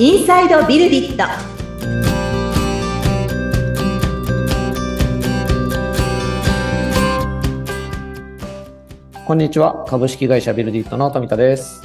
[0.00, 1.24] インサイドビルディット
[9.26, 9.84] こんにちは。
[9.88, 11.82] 株式会社ビルディットの富田です。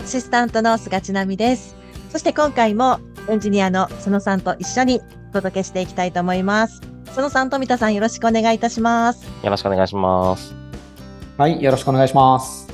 [0.00, 1.74] アシスタントの菅千奈美です。
[2.12, 6.82] そして今回もエンジニアの佐野さんと一緒にお届けしていきたいと思います。
[7.06, 9.24] 佐野さん、富田さんよろしくお願いいたします。
[9.42, 10.54] よろしくお願いします。
[11.36, 11.60] はい。
[11.60, 12.68] よろしくお願いします。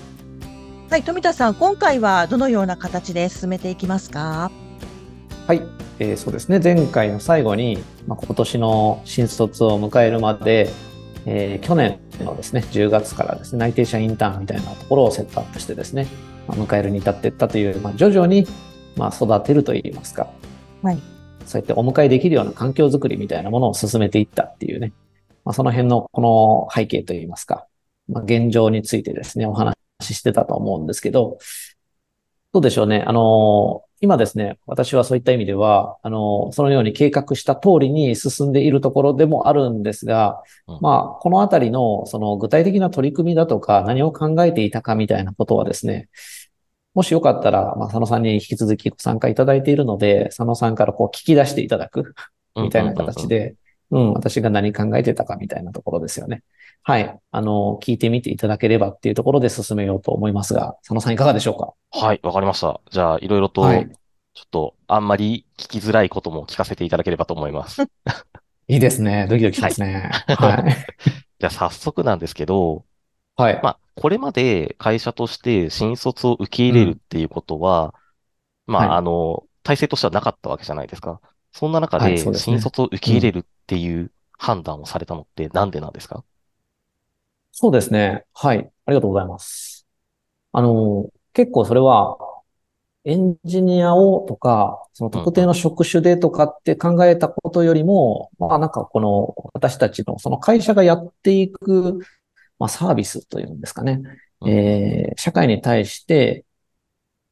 [0.90, 4.50] はい、富田さん、今回はどのような形で進めていきますか？
[5.52, 5.62] はい。
[5.98, 6.60] えーそうですね。
[6.60, 10.70] 前回の最後に、まあ、今年の新卒を迎えるまで、
[11.26, 16.06] えー去年のですね、10月からですね、内定者インターンみたいなところをセットアップしてですね、
[16.48, 18.46] まあ迎えるに至っていったという、まあ、徐々に、
[18.96, 20.32] まあ、育てるといいますか。
[20.82, 20.98] はい。
[21.44, 24.94] そうやってお迎えできるような環境づくりみたいなものを進めていったっていうね、
[25.44, 27.66] まあ、その辺のこの背景といいますか、
[28.08, 31.36] まあ、現状についてですね、お話ししてたと思うんですけど、
[32.54, 33.04] どうでしょうね。
[33.06, 46.08] あの、今ですね、私はそういった意味では、あの、そのように計画した通りに進んでいるところでもあるんですがうん、まあ、このあたりの、その具体的な取り組みだとか、何を考えていたかみたいなことはですね、
[46.94, 52.16] もしよかったら、まあ、佐野さんに引き続きご参加いただいているので、佐野さんからこう聞き出していただく
[52.56, 53.54] みたいな形で、
[53.92, 56.42] うん、私が何考えてたかみたいなところですよね。
[56.82, 57.16] はい。
[57.30, 61.74] あの、聞いてみていただければっていうところで進めようと思いますが、佐野さんいかがでしょうか？
[62.04, 62.80] はい、わかりました。
[62.90, 63.88] じゃあ、いろいろと、はい
[64.34, 67.82] ちょっと、あんまり聞きづらいことも聞かせていただければと思います。
[68.66, 69.26] いいですね。
[69.28, 70.10] ドキドキしますね。
[70.26, 70.64] はい。
[71.38, 72.86] じゃあ、早速なんですけど、
[73.36, 73.60] はい。
[73.62, 77.94] まあ、これまで会社として新卒を受け入れるっていうことは、
[78.66, 81.20] まあ、はいあの、体制としてはなかったわけじゃないですか。
[81.52, 86.24] そんな中で、新卒を受け入れるっていう判断をされたのってなんでなんですか？
[87.52, 88.24] そうですね。
[88.34, 88.70] はい。
[88.86, 89.86] ありがとうございます。
[90.52, 92.18] あの、結構それは、
[93.04, 101.98] エンジニアをとか、その特定の職種でとかって考えたことよりも、まあなんかこの私たちのその会社がやっていく、
[102.58, 104.00] まあサービスというんですかね。
[104.40, 106.44] うんえー社会に対して、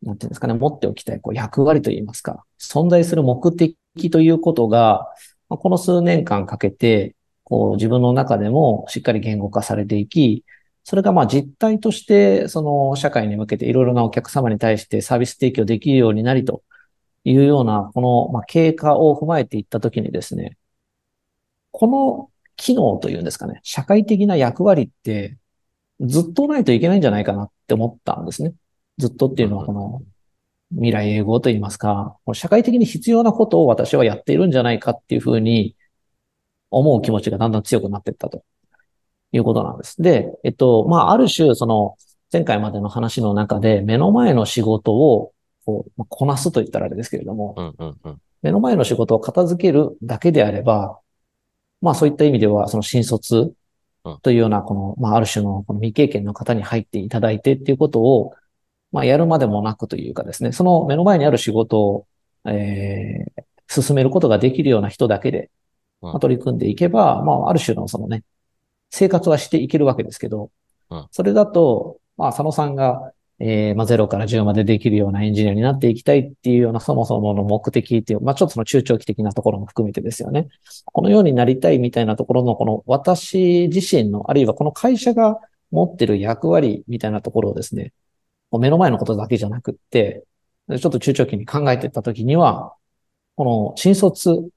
[0.03, 3.77] なんていうんですかね、持っておきたいこう役割といいますか、存在する目的
[4.11, 5.07] ということが、
[5.49, 10.45] この数年間かけて、こう自分の中でもしっかり言語化されていき、
[10.85, 16.63] それがまあ実態として、その社会に向けていろいろなお客様に対してサービス提供できるようになりと
[17.25, 20.57] いうような、このまあ経過を踏まえていったときにですね、
[21.73, 25.37] この機能というんですかね、社会的な役割って
[26.01, 28.55] ずっとないといけないんじゃないかなって思ったんですね。
[28.99, 30.03] ずっとっていうのはこの
[30.73, 35.77] 未来永劫といいますか、社会的に必要なことを私はやっているんじゃないかっていうふうに
[36.71, 38.45] 思う気持ちがだんだん強くなっていったと
[39.33, 40.01] いうことなんです。
[40.01, 41.97] で、えっと、まあ、ある種、その
[42.33, 45.33] 前回までの話の中で目の前の仕事を
[45.65, 48.21] こうまあこなすと言ったらあれですけれども、うんうんうん。
[48.43, 51.01] 目の前の仕事を片付けるだけであれば、
[51.81, 53.53] まあそういった意味では、その新卒
[54.23, 58.35] というような、この、まあある種のこの未経験の方に入っていただいてっていうことを、
[58.93, 62.07] まあやるまでもなくというかですね、その目の前にある仕事を、
[62.47, 63.43] えー
[63.73, 65.49] 進めることができるような人だけで、
[66.03, 68.25] うんまあ取り組んでいけば、まあある種のそのね、
[68.91, 70.51] 生活はしていけるわけですけど
[70.91, 80.49] うん、それだと、まあ佐野さんが、えーまあ、0から10までできるようなエンジニアになっていきたいっていうようなそもそもの目的っていう、まあ、ちょっとその中長期的なところも含めてですよね。
[80.85, 85.39] このようになりたいみたいなところの、この私自身の、あるいはこの会社が
[85.71, 87.93] 持ってる役割みたいなところをですね、
[88.59, 90.25] 目の前のことだけじゃなくって、
[90.69, 92.75] ちょっと中長期に考えていったときには、
[93.37, 94.49] この新卒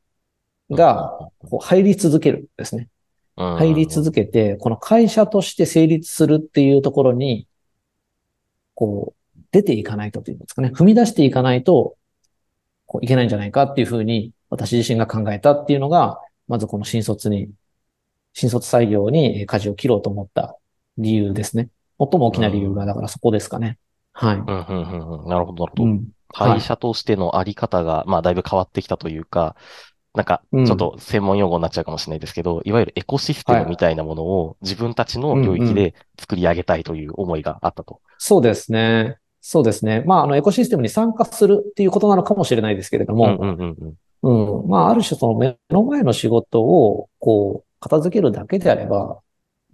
[0.72, 1.18] が
[1.50, 2.90] こう入り続けるんですね。
[3.38, 7.48] うん入り続けて、この会社として成立するっていうところに、
[8.76, 11.98] こう、出ていかないとというんですかね、踏み出していかないと、
[12.86, 17.50] こういけないんじゃないかっていうふうに、私自身が考えたっていうのが、まずこの新卒に、
[18.34, 20.58] 新卒採用にえー舵を切ろうと思った
[20.98, 21.70] 理由ですね。
[22.12, 23.78] 最も大きな理由が、だからそこですかね。
[24.14, 24.36] はい。
[24.38, 25.30] うんうんうんうん。
[25.30, 25.84] なるほど、なるほど。
[25.84, 26.08] うん。
[26.34, 29.56] 会社としてのあり方が、まあ、だいぶ変わってきたというか、
[30.14, 38.00] なんか、うんちょっと専門用語になっちゃうかもしれないですけど、いわゆるエコシステムみたいなものを自分たちの領域で作り上げたいという思いがあったと。
[38.20, 39.18] そうですね。
[39.42, 40.04] そうですね。
[40.06, 44.62] まあ、あの、エコシステムに参加するっていうことなのかもしれないですけれども、うんうんうんうん。
[44.62, 44.70] うん。
[44.70, 49.20] まあ、ある種その目の前の仕事を、こう、片付けるだけであれば、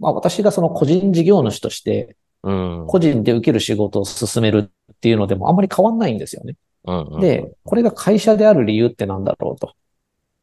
[0.00, 2.86] まあ、私がその個人事業主として、うん。
[2.86, 6.56] 個人で受ける仕事を進めるっていうのでもあんまり変わんないんですよね。
[6.84, 9.74] うんうんで、これが会社である理由ってなんだろうと。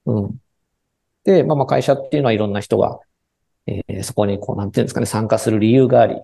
[0.06, 0.38] うん。
[1.24, 3.00] で、まあまあ会社っていうのはいろんな人が、
[3.66, 6.22] えーそこにこう、なんていうんですかね、参加する理由があり、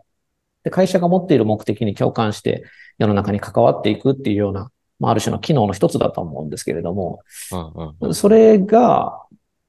[0.64, 2.64] で、会社が持っている目的に共感して
[3.00, 4.72] 世の中に関わっていくっていうような
[5.04, 7.20] まあ、ある種の機能の一つだと思うんですけれども、
[7.52, 8.14] うんうん。
[8.16, 9.22] それが、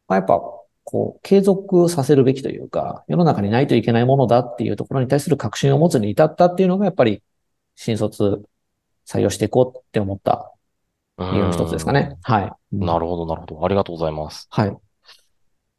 [0.07, 0.41] まあ、やっぱ、
[0.85, 7.23] こう、継続させるべきというか、世の中にないといけないものだっていうところに対する確信を持つに至ったっていうのが、やっぱり、
[7.75, 8.43] 新卒
[9.07, 10.53] 採用していこうって思った
[11.19, 12.17] 理由の一つですかね。
[12.23, 12.53] はい。
[12.75, 12.87] うん。
[12.87, 13.65] なるほど、なるほど。
[13.65, 14.47] ありがとうございます。
[14.51, 14.77] はい。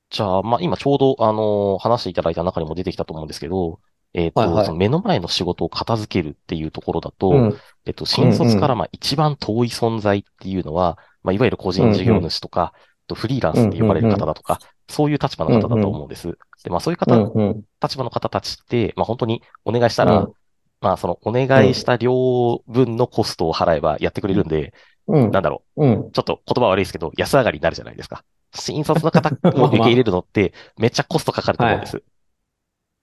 [0.10, 3.80] じゃあ、まあ、今ちょうど、あの話していただいた中にも出てきたと思うんですけど、
[4.14, 7.58] えっと、はいはいその目の前の仕事を片付けるっていうところだと、うん。
[7.86, 12.74] えっと、新卒からまあ一番遠い存在っていうのは、まあ、いわゆる個人事業主とか、
[13.08, 16.38] とフリーランスって呼ばれる方だとか、そういう立場の方だと思うんです。
[16.64, 17.32] で、まあ、そういうう方、ん。
[17.34, 17.64] うん。
[17.82, 20.34] 立場の方たちって、まあ、本当にお願いしたら、うん
[20.82, 24.74] まあ、そのお願いした量分のコストを払えばやってくれるんで、
[25.08, 25.32] うん。
[25.32, 25.94] なんだろうん。
[26.08, 28.24] う、ちょっと言葉悪いですけど、安上がりになるじゃないですか。
[28.54, 32.04] 新卒の方を受け入れるのって、めっちゃコストかかると思うんです。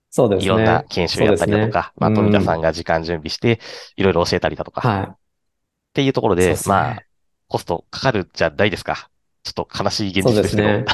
[0.09, 0.45] そうですね。
[0.45, 3.59] いろんな研修やったりだとか、まあ、そうですね富田さんが時間準備して、
[3.95, 5.07] いろいろ教えたりだとか、はい。
[5.09, 5.15] っ
[5.93, 7.03] ていうところで、そうですねまあ、
[7.47, 9.09] コストかかるじゃないですか。
[9.43, 10.67] ちょっと悲しい現そうで実ですすけど。
[10.67, 10.85] ね。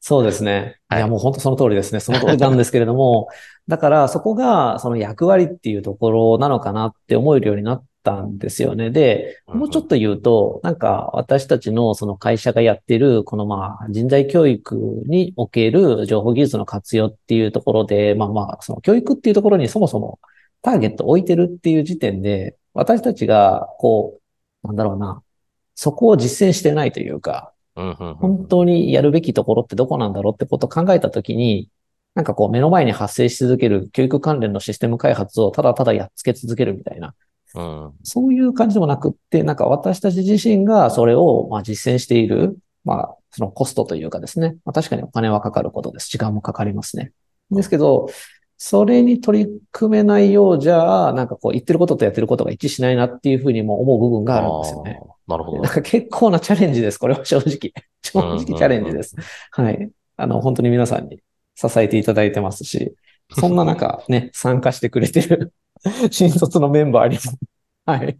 [0.00, 0.78] そうですね。
[0.90, 2.00] いはいや、もう本当その通りですね。
[2.00, 3.28] その通りなんですけれども、
[3.68, 8.90] だからそこがその役割っていうところなのかなって思えるようになったんですよね。
[8.90, 20.18] で、もうちょっと言うと、なんか私たちのその会社がやってる、このまあ人材教育における情報技術の活用っていうところで、まあまあ、その教育っていうところにそもそも
[20.62, 24.18] ターゲットを置いてるっていう時点で、私たちがこ
[24.64, 25.22] う、なんだろうな、
[25.74, 27.52] そこを実践してないというか、
[28.20, 31.68] 本当にやるべきところってどこなんだろうってことを考えたときに、
[32.14, 37.14] なんかこう目の前に発生し続ける教育関連のシステム開発をただただやっつけ続けるみたいな、
[37.54, 46.08] うんそういう感じでもなくって、なんか私たち自身がそれをまあ実践している、まあそのコストというかですね、まあ確かにお金はかかることです。
[46.08, 47.12] 時間もかかりますね。
[47.50, 48.08] ですけど、
[48.56, 55.00] それに取り組めないようじゃ、なんかこう言ってることとやってることが一致しないなっていうふうにも思う部分があるんですよね。
[55.30, 56.98] なるほど結構なチャレンジです。
[56.98, 57.72] これは正直。
[58.02, 59.14] 正直チャレンジです。
[59.52, 59.90] はい。
[60.16, 61.20] あの、本当に皆さんに
[61.54, 62.94] 支えていただいてますし、
[63.38, 65.52] そんな中ね、参加してくれてる
[66.10, 67.20] 新卒のメンバーにも、
[67.86, 68.16] はい。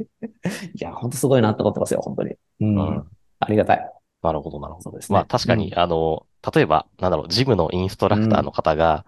[0.75, 2.35] いや、本当すごいなと思ってますよ、本当に。
[2.61, 2.77] うん。
[2.77, 3.07] うん
[3.43, 3.93] ありがたい。
[4.23, 4.83] なるほど、なるほど。
[4.83, 9.07] そうですねまあ確かに、あの、例えば、なんだろう、ジムのインストラクターの方が、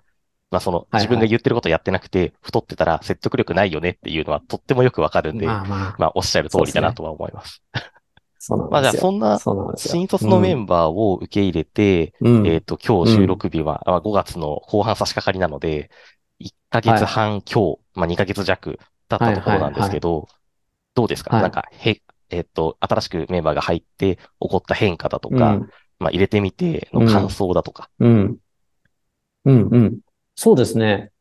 [0.53, 7.63] まあその、はい自分が言ってることやってなくて、太ってたら説得力ないよねっていうのはとってもよくわかるんで、まあまあ、まあおっしゃる通りだなとは思います。
[8.39, 8.93] そうなんまあじゃあ。
[8.95, 9.39] そんな。
[9.77, 15.91] 新卒のメンバーを受け入れて、うん、えっと、今日収録日は、あ5月の後半差し掛かりなので、
[16.41, 18.79] 1ヶ月半今日、まあ2ヶ月弱
[19.09, 20.29] 経ったところなんですけど、
[20.95, 21.37] どうですか？
[21.37, 27.89] はいなんか、へ、えっと、新しくメンバーが入って起こった変化だとか、うんまあ入れてみての感想だとか。
[28.01, 28.37] うん。
[29.45, 29.99] うん、うん。
[30.35, 31.13] そうですね。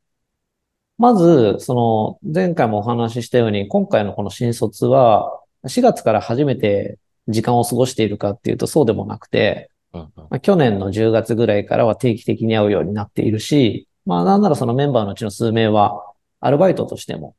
[0.97, 16.03] まず、その、前回もお話ししたように、今回のこの新卒は、4月から初めて時間を過ごしているかっていうとそうでもなくて、うんうんまあ、去年の10月ぐらいからは定期的に会うようになっているし、まあなんならそのメンバーのうちの数名は、
[16.39, 17.35] アルバイトとしても、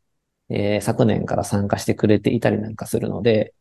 [0.48, 3.54] えー昨年から参加してくれていたりなんかするので、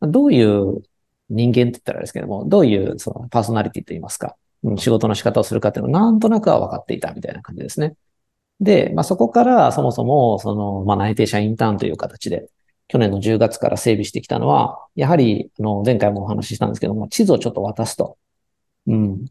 [0.00, 0.82] まあどういう
[1.30, 7.94] 人間って言ったらあれですけども、どういうそのパーソナリティと言いますか、うん仕事の仕方をするかっていうのをなんとなくは分かっていたみたいな感じですね。
[8.60, 12.48] で、まあそこからそもそも、その、まあ内定者インターンという形で、
[12.88, 18.18] 去年の10月から整備してきたのは、やはり、あの、前回もお話ししたんですけども、地図をちょっと渡すと。
[18.86, 19.26] うん。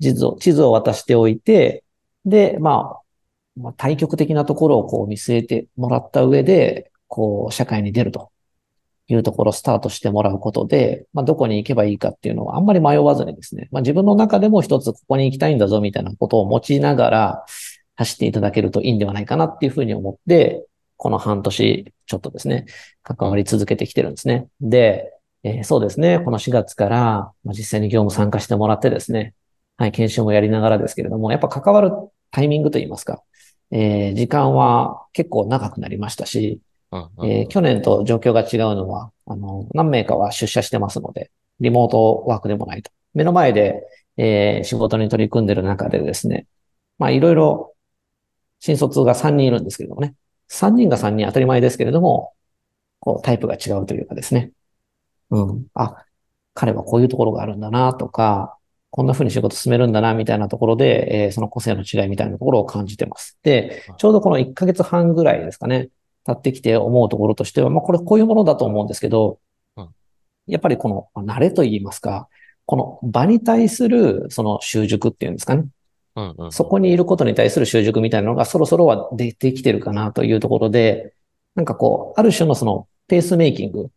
[0.00, 1.84] 地図を、地図を渡しておいて、
[2.24, 8.31] で、まあ、まあ、対極的なところをこう見据えてもらった上で、こう、社会に出ると
[9.08, 17.44] いうところをスタートしてもらうことで、まあ、どこに行けばいいかっていうのはあんまり迷わずにですね、まあ、自分の中でも一つここに行きたいんだぞみたいなことを持ちながら
[17.96, 20.64] 走っていただけるといいんではないかなっていうふうに思って、
[20.96, 22.66] この半年ちょっとですね、
[23.02, 24.48] 関わり続けてきてるんですね。
[24.60, 26.98] で、えーそうですね、この4月から、
[27.44, 29.34] まあ、実際に業務参加してもらってですね、
[29.76, 31.90] はい、研修もやりながらですけれども、やっぱ関わる
[32.30, 33.22] タイミングといいますか、
[33.72, 36.60] えー時間は結構長くなりましたし、
[37.22, 41.30] えー去年と状況が違うのは、あの、何名かは出社してますので、
[41.60, 42.90] リモートワークでもないと。
[43.14, 43.82] 目の前で、
[44.16, 46.46] えー仕事に取り組んでる中でですね、
[46.98, 47.74] まあいろいろ、
[48.60, 50.14] 新卒が3人いるんですけれどもね、
[50.48, 52.32] 3人が3人当たり前ですけれども、
[53.00, 54.52] こうタイプが違うというかですね、
[55.30, 56.04] うん、あ、
[56.54, 58.56] 彼はこういうところがあるんだなとか、
[58.90, 63.38] こんな風に仕事進めるんだなみたいなところで、えーその個性の違いみたいなところを感じてます。
[63.42, 65.88] で、ちょうどこの1ヶ月半ぐらいですかね、
[66.24, 69.38] 経ってきて思うところとしては、まあ、これこういうものだと思うんですけど
[69.76, 69.88] うん、
[70.46, 72.28] やっぱりこの、まあ慣れと言いますか、
[72.66, 75.60] この場に対するその習熟っていうんですかね。
[76.14, 81.14] うんうんうんそこにいることに対する習熟みたいなのがそろそろは出てきてるかなというところで、
[81.54, 83.90] なんかこう、ある種のそのペースメイキング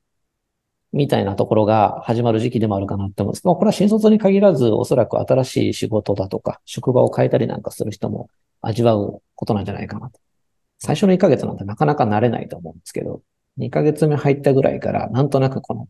[0.94, 3.46] みたいなところが始まる時期でもあるかなって思うんです。
[3.46, 8.30] まあ、これは新卒に限らず、おそらく新しい仕事だとか、職場を変えたりなんかする人も
[8.62, 10.20] 味わうことなんじゃないかなと。
[10.80, 13.22] 最初の1ヶ月なんてなかなか慣れないと思うんですけど、
[13.58, 15.88] 2ヶ月目入ったぐらいから、なんとなくこの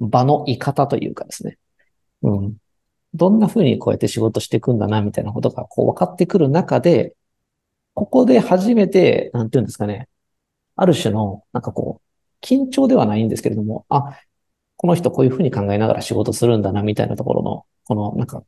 [0.00, 1.58] 場の居方というかですね。
[2.22, 2.56] うん。
[3.14, 7.14] どんな風にこうやって仕事していくんだな、みたいなことがこう分かってくる中で、
[7.94, 10.08] ここで初めて、なんていうんですかね。
[10.76, 14.16] ある種の、なんかこう、緊張ではないんですけれども、あ、
[14.76, 18.44] この人こういう風に考えながら仕事するんだな、みたいなところの、この、なんか、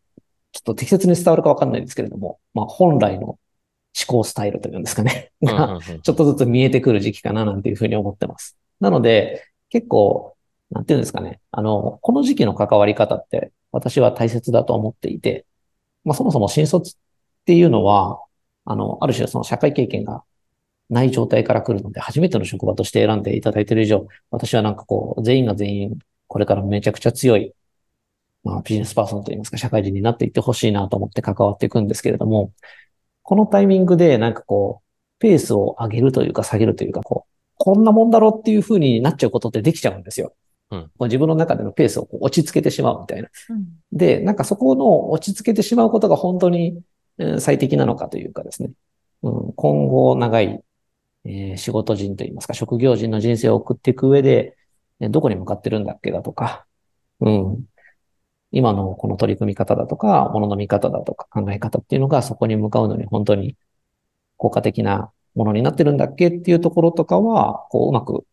[0.52, 3.39] ちょっと適切に伝わるかわかんないんですけれども、まあ本来の
[3.98, 5.32] 思考スタイルというんですかね。
[5.42, 8.56] が、ちょっとずつ見えてくる時期かな、なんていうふうに思ってます。
[8.80, 10.36] なので、結構、
[10.70, 11.40] なんていうんですかね。
[11.50, 15.44] あの、この時期の関わり方って私は大切だと思っていて、
[16.04, 16.98] まあそもそも新卒っ
[17.44, 18.22] ていうのは、
[18.64, 20.22] あの、ある種その社会経験が
[20.88, 27.54] ない状態から来るので、初めての職場として選んでいただいている以上、私はなんかこう、全員が全員、これからめちゃくちゃ強い、
[28.44, 32.52] まあビジネスパーソンといいますか、社会人になっていってほしいなと思って関わっていくんですけれども、
[33.30, 40.34] このタイミングでなんかこう、ペースを上げるというか下げるというか、こう、こんなもんだろうっていう風になっちゃうことってできちゃうんですよ。
[40.72, 43.28] うん、自分の中でのペースをこう落ち着けてしまうみたいな。
[43.50, 46.82] うん、で、なんかそこの落ち着けてしまうことが本当に
[47.38, 48.72] 最適なのかというかですね。
[49.22, 50.60] うん、今後長い、
[51.24, 54.56] えー、仕事人といいますか、職業人の人生を送っていく上で、
[54.98, 56.66] どこに向かってるんだっけだとか、
[57.20, 57.64] うん、
[58.52, 63.56] 今のこの取り組み方だとか、ものの見方だとか考え方っていうのがそこに向かうのに本当に
[64.36, 66.28] 効果的なものになってるんだっけ？
[66.28, 68.24] っていうところとかは、こううまく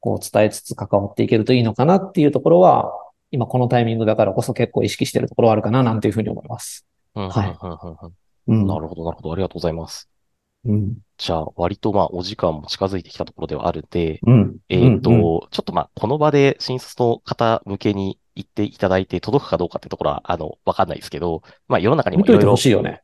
[0.00, 2.92] こう伝えつつ関わっていけるといいのかなっていうところは、
[3.30, 6.86] 今このタイミングだからこそ結構意識してるところはあるかななんていうふうに思います。
[7.14, 7.28] は
[8.48, 8.52] い。
[8.52, 9.32] なるほど、なるほど。
[9.32, 10.08] ありがとうございます。
[10.64, 22.50] うん、じゃあ、割とまあ、お時間も近づいてきたところではあるんで、うん、えっ、ー、と、うんうん、ちょっとまあ、この場で新卒の方向けに言っていただいて届くかどうかってところは、あの、わかんないですけど、まあ、世の中にもいろいろ。
[22.50, 23.02] 欲しいよね。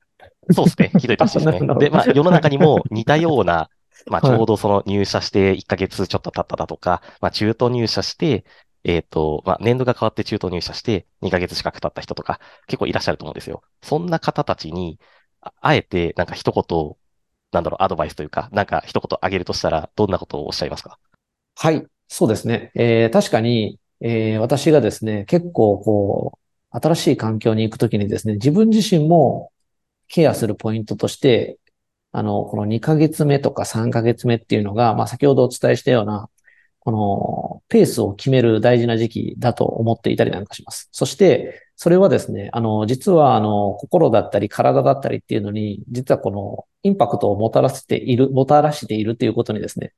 [0.51, 0.91] そうですね。
[0.99, 1.75] ひどいてほしいですね。
[1.79, 3.71] で、まあ、世の中にも似たような、
[4.07, 8.45] まあ、ちょうどその入社して1ヶ月ちょっと経っただとか、まあ、中途入社して、
[8.85, 13.63] えっ、ー、と、まあ、年度が変わって中途入社して2ヶ月近く経った人とか結構いらっしゃると思うんですよ。
[13.83, 14.99] そんな方たちに、
[15.61, 16.95] あえてなんか一言、
[17.53, 20.99] なんだろう、アドバイスというか、なんか一言あげるとしたら、どんなことをおっしゃいますか？
[21.57, 22.71] はい、そうですね。
[22.75, 26.39] えー、確かに、えー、私がですね、結構こ
[26.73, 29.53] う、新しい環境に行くときにですね、自分自身も
[30.09, 31.59] ケアするポイントとして、
[32.13, 36.31] あの、この2ヶ月目とか3ヶ月目っていうのが、まあ先ほどお伝えしたような、
[36.81, 40.89] このペースを決める大事な時期だと思っていたりなんかします。
[40.93, 49.93] そして、それはですね、あの、実はあの、心だったり体だったりっていうのに、実はこのインパクトをもたらせている、もたらしているっていうことにですね、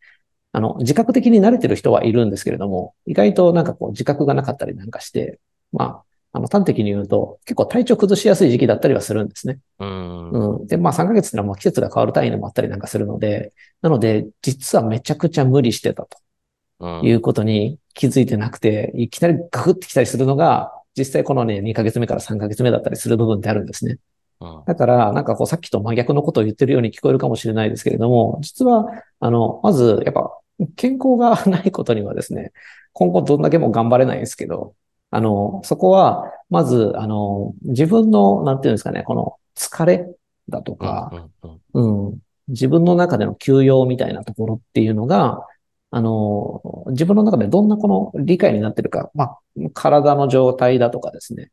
[0.52, 5.38] あの、自覚的に慣れてる人はいるんですけれども、意外となんかこう自覚がなかったりなんかして、
[5.72, 6.02] まあ、
[6.32, 9.58] あの、端的に言うと、結構体調崩しやすい時期だったりはするんですね。
[9.78, 10.30] うん。
[10.30, 10.66] うん。
[10.66, 13.52] で、まあ3ヶ月ってのはもう季節が変わる単位でもあったりなんかするので、
[13.82, 16.18] なので、実はめちゃくちゃ無理してたと。
[17.02, 23.98] いうことに気づいてなくて、いきなりガクってきたりするのが、実際このね、2ヶ月目から3ヶ月目だったりする部分ってあるんですね。
[24.66, 28.86] だから、なんかこうさっきと真逆のことを言ってるように聞こえるかもしれないですけれども、実は、
[29.20, 30.39] あの、まず、やっぱ、
[30.76, 32.52] 健康がないことにはですね、
[32.92, 34.74] 今後どんだけも頑張れないんですけど、
[35.10, 40.06] あの、そこは、まず、あの、自分の、なんていうんですかね、この疲れ
[40.48, 41.30] だとか、
[41.72, 45.46] うん、うん、自分の中での休養みたいなところっていうのが、
[45.90, 49.38] あの、自分の中でどんなこの理解になってるか、まあ、
[49.74, 51.50] 体の状態だとかですね。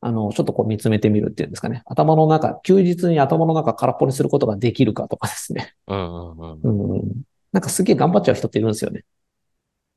[0.00, 1.82] あの、ちょっとこう見つめてみるっていうんですかね。
[1.86, 5.74] 頭の中、休日に頭の中空っぽにすることができるかとかですね。
[5.86, 7.22] うんうんうん。
[7.52, 9.04] うん、なんかすげえ頑張っちゃう人っているんですよね。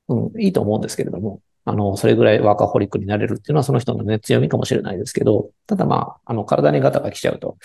[0.08, 1.42] うん、いいと思うんですけれども。
[1.66, 7.58] あの、それぐらいワーカホリックになれるっていうのはその人のね、強みかもしれないですけど、ただまあ、あの、体にガタが来ちゃうと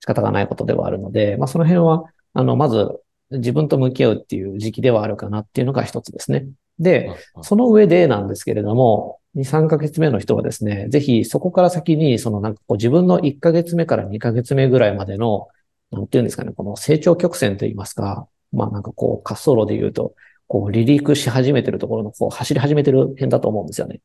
[0.00, 3.00] 仕方がないことではあるので、まあその辺は、あの、まず
[3.30, 6.46] 自分と向き合うっていう時期ではあるかなっていうのが一つですね。
[6.78, 7.10] で、
[7.42, 15.48] その上でなんですけれども、2、3ヶ月目の人はですね、ぜひそこから先に、そのなんかこう自分の1ヶ月目から2ヶ月目ぐらいまでの、
[15.90, 20.14] なんていうんですかね、この成長曲線といいますか、まあなんかこう滑走路で言うと、
[20.46, 24.00] こう離陸し始めてるところの、こう走り始めてる辺だと思うんですよね。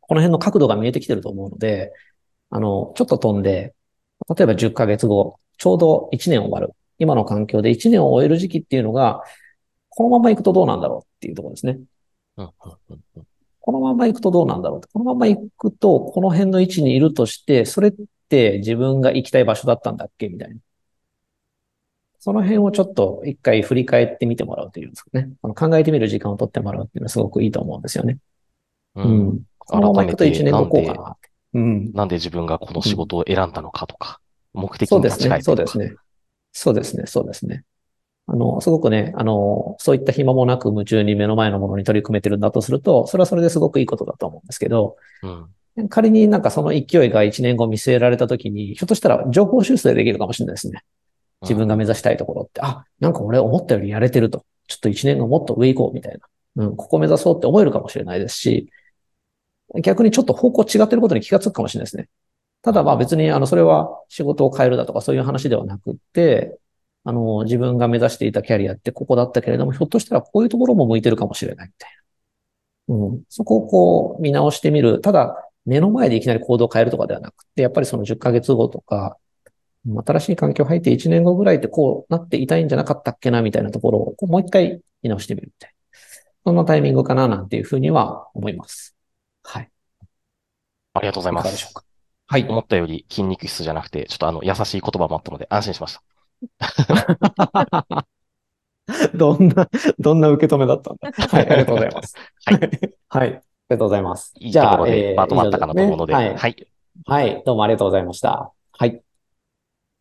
[0.00, 1.92] この辺の角度が見えてきてると思うので、
[2.50, 3.74] あの、ちょっと飛んで、
[4.36, 6.74] 例えば10ヶ月後、ちょうど1年終わる。
[6.98, 9.22] 今の環境で1年を終える時期っていうのが、
[9.90, 11.78] このまま行くとどうなんだろうっていうところですね。
[13.60, 17.94] このまま行くとどうなんだろうこのまま行くと、この辺の位置にいるとして、それっ
[18.28, 20.56] て自分が行きたい場所だったんだっけみたいな。
[22.28, 25.30] その辺をちょっと一回振り返ってみてもらうというんですかね。
[25.40, 28.18] この考えてみる時間を取ってもらうっていうのはすごくいいと思うんですよね。
[28.96, 29.02] う。
[29.02, 29.40] うんん。
[29.56, 31.16] このままいくと1年後こうかな。
[31.54, 31.90] うん。
[31.94, 34.20] なんで自分がこの仕事を選んだのかとか、
[34.52, 35.24] 目的にそうですね。
[35.24, 35.44] 立ち返って。
[35.44, 35.96] そうですね。
[36.52, 37.06] そうですね。
[37.06, 37.64] そうですね。
[38.26, 45.88] あの、すごくね、あの、そういった暇もなく夢中に目の前のものに取り組めてるんだとすると、それはそれですごくいいことだと思うんですけど、うん。
[45.88, 50.82] 仮になんかその勢いが1年後見据えられたときに、ひょっとしたら情報修正できるかもしれないですね。
[51.42, 54.44] 自分が目指したいところって、あ、なんか俺思ったよりやれてると。
[54.66, 56.18] ちょっと1年後もっと上行こうみたい
[56.56, 56.64] な。
[56.64, 58.70] うん、ここ目指そうって思えるかもしれないですし、
[59.82, 62.08] 逆にちょっと方向違ってることに気がつくかもしれないですね。
[62.62, 66.58] ただまあ別にあの、それは仕事を変えるだとかそういう話ではなくって、
[67.04, 71.90] あの、自分が目指していたキャリアってここだったけれども、ひょっとしたらこういうところも向いてるかもしれないみたい
[72.88, 72.94] な。
[72.94, 75.00] うん、そこをこう見直してみる。
[75.00, 79.16] ただ、目の前でいきなり行動を変えるとかではなくて、やっぱりその10ヶ月後とか、
[80.06, 85.74] 新しい環境入って1年後ぐらいってこうなっていたいんじゃなかったっけなみたいなところをこうもう一回見直してみるみたいな。
[86.44, 88.96] そんなタイミングかななんていうふうには思います。
[89.42, 89.70] はい。
[90.94, 91.44] ありがとうございます。
[91.44, 91.84] いかがでしょうか？
[92.26, 92.46] はい。
[92.48, 96.02] 思ったより筋肉質じゃなくて、ちょっとあの、優しい言葉もあったので安心しました。
[99.14, 99.68] どんな、
[99.98, 101.10] どんな受け止めだったんだ。
[101.12, 102.14] はい、ありがとうございます。
[102.46, 102.60] はい。
[103.08, 103.28] はい。
[103.28, 103.40] あり
[103.70, 104.32] がとうございます。
[104.38, 106.14] いいところでえーまとまったかなと思うので。
[106.14, 106.34] はい。
[107.06, 107.42] はい。
[107.44, 108.52] どうもありがとうございました。
[108.72, 109.02] はい。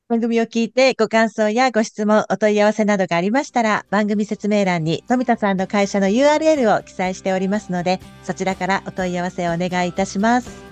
[0.10, 10.64] 番組を聞いてご感想やご質問、お問い合わせなどがありましたら、番組説明欄に富田さんの会社の URL を記載しておりますので、そちらからお問い合わせをお願いいたします。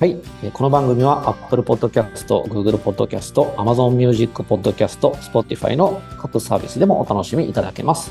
[0.00, 0.12] はい。
[0.42, 8.10] えーこの番組は Apple Podcast、Google Podcast、Amazon Music Podcast、Spotify の各サービスでもお楽しみいただけます。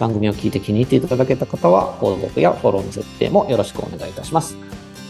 [0.00, 4.56] 番組を聞いて気に入っていただけた方は、購読やフォローの設定もよろしくお願いいたします。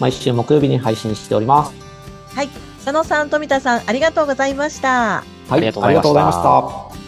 [0.00, 1.72] 毎週木曜日に配信しております。
[2.34, 2.69] はい。
[2.84, 4.88] 佐野さん、富田さん、ありがとうございました。
[4.88, 5.58] はい。
[5.58, 6.99] ありがとうございましたありがとうございました。